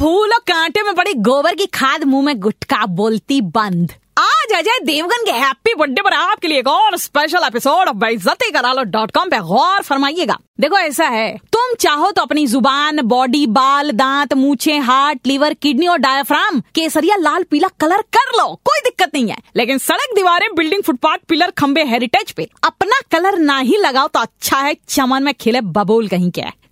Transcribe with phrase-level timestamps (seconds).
[0.00, 4.78] फूल और कांटे में पड़ी गोबर की खाद मुँह में गुटका बोलती बंद। आज अजय
[4.84, 8.82] देवगन के हैप्पी बर्थडे पर आपके लिए एक और स्पेशल एपिसोड ऑफ़ बेइज्जती करा लो
[8.82, 13.90] डॉट कॉम पे गौर फरमाइएगा। देखो, ऐसा है। तुम चाहो तो अपनी ज़ुबान बॉडी बाल,
[13.90, 19.10] दांत, मूछे हार्ट लीवर किडनी और डायफ्राम केसरिया लाल पीला कलर कर लो। कोई दिक्कत
[19.14, 23.76] नहीं है। लेकिन सड़क दीवारें बिल्डिंग फुटपाथ पिलर खंबे हेरिटेज पे अपना कलर ना ही
[23.76, 26.65] लगाओ तो अच्छा है। चमन में खिले बबूल कहीं क्या प्रकार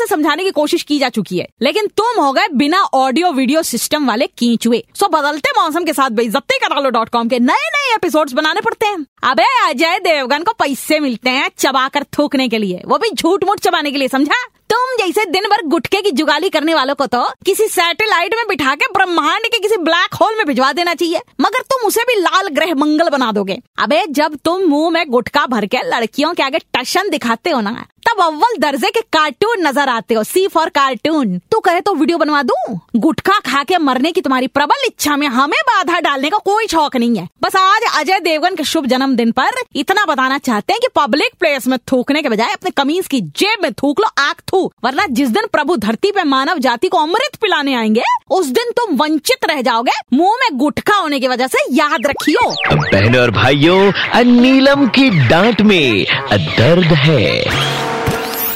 [0.00, 3.62] से समझाने की कोशिश की जा चुकी है। लेकिन तुम हो गए बिना ऑडियो वीडियो
[3.62, 7.68] सिस्टम वाले कीचुए। सो बदलते मौसम के साथ बेइज्जती करा लो डॉट कॉम के नए
[7.74, 12.58] नए एपिसोड बनाने पड़ते हैं। अबे, अजय देवगन को पैसे मिलते हैं चबाकर थूकने के
[12.58, 14.46] लिए। वो भी झूठ मूठ चबाने के लिए, समझा?
[14.70, 18.74] तुम जैसे दिन भर गुटके की जुगाली करने वालों को तो किसी सैटेलाइट में बिठा
[18.74, 22.48] के ब्रह्मांड के किसी ब्लैक होल में भिजवा देना चाहिए। मगर तुम उसे भी लाल
[22.48, 26.58] ग्रह मंगल बना दोगे। अबे, जब तुम मुँह में गुटका भर के लड़कियों के आगे
[26.74, 27.86] टशन दिखाते हो ना
[28.22, 32.42] अव्वल दर्जे के कार्टून नज़र आते हो। सी फॉर कार्टून तू कहे तो वीडियो बनवा
[32.42, 32.78] दू?
[32.96, 36.96] गुटखा खा के मरने की तुम्हारी प्रबल इच्छा में हमें बाधा डालने का कोई शौक
[36.96, 40.88] नहीं है। बस आज अजय देवगन के शुभ जन्मदिन पर इतना बताना चाहते हैं कि
[40.96, 44.64] पब्लिक प्लेस में थूकने के बजाय अपने कमीज की जेब में थूक लो आग थू।
[44.84, 48.96] वरना जिस दिन प्रभु धरती पे मानव जाति को अमृत पिलाने आएँगे, उस दिन तुम
[48.96, 54.22] वंचित रह जाओगे। मुँह में गुटखा होने की वजह से याद रखियो। बहनों और भाइयों
[54.24, 57.79] नीलम की डांट में दर्द है।